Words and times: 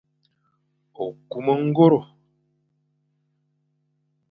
Okum 1.05 1.45
ongoro. 1.53 1.99